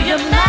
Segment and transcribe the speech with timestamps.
[0.00, 0.41] you're not.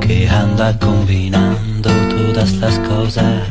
[0.00, 3.42] que anda combinando todas las cosas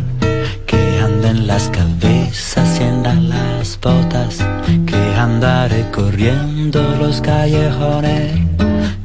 [0.68, 4.38] que anda en las cabezas y en las botas
[4.86, 8.34] que anda recorriendo los callejones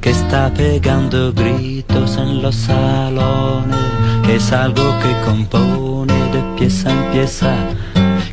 [0.01, 3.79] que está pegando gritos en los salones
[4.25, 7.55] que es algo que compone de pieza en pieza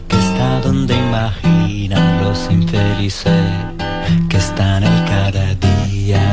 [0.09, 3.45] que está donde imaginan los infelices
[4.29, 5.64] que están en el cada día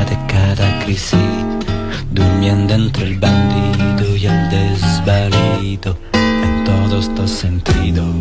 [0.09, 1.19] de cada crisis,
[2.11, 8.15] durmiendo entre el bandido y el desvalido, en todos los sentidos.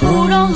[0.00, 0.55] 不让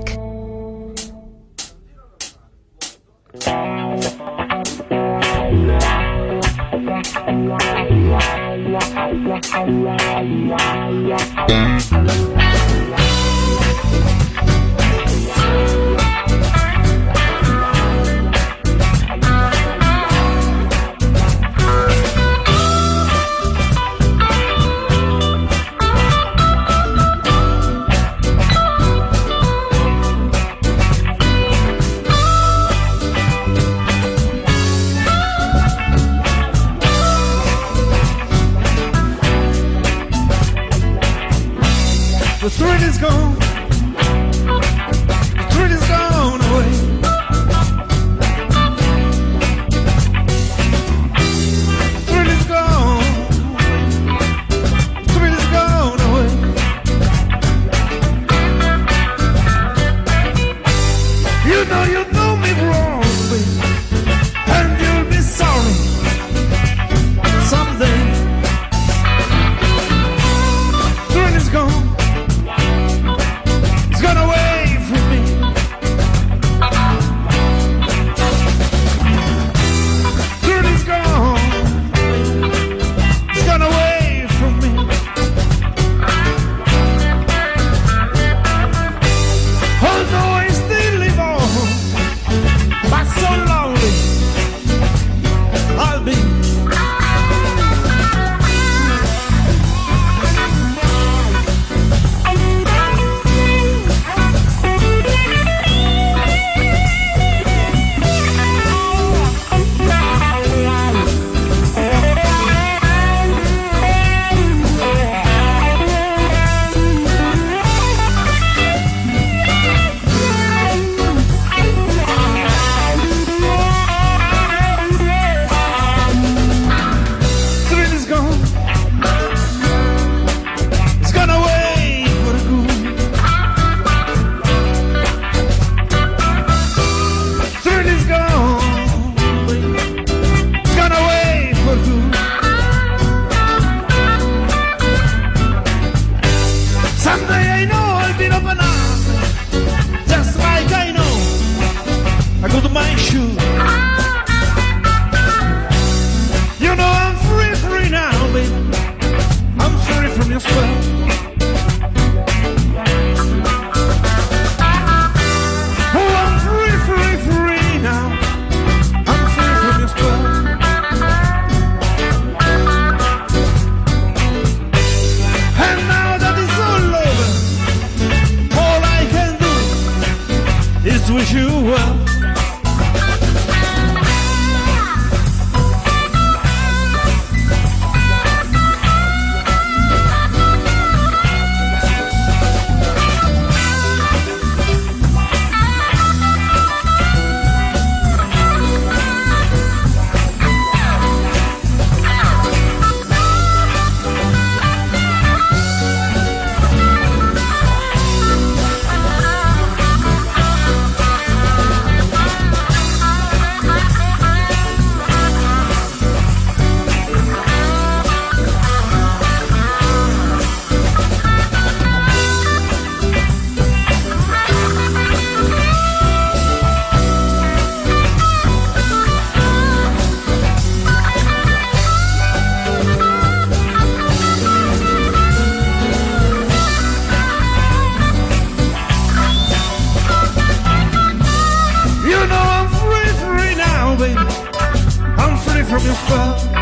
[246.07, 246.60] Free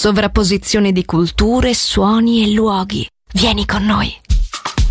[0.00, 3.06] sovrapposizione di culture, suoni e luoghi.
[3.34, 4.10] Vieni con noi.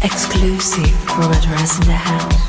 [0.02, 2.49] Exclusive for address in the house.